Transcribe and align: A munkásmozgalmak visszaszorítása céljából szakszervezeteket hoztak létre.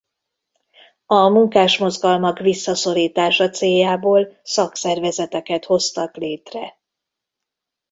A 1.05 1.27
munkásmozgalmak 1.27 2.39
visszaszorítása 2.39 3.49
céljából 3.49 4.39
szakszervezeteket 4.43 5.65
hoztak 5.65 6.15
létre. 6.15 6.77